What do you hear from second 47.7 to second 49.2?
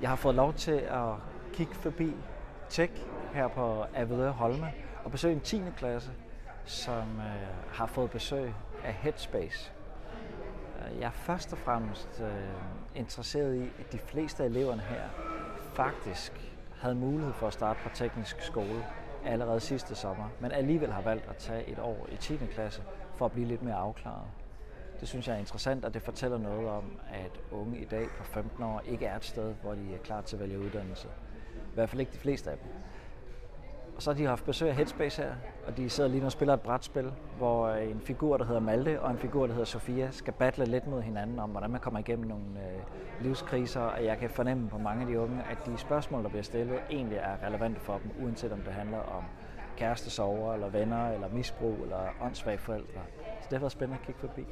for dem, uanset om det handler